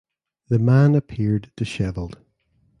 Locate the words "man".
0.57-0.95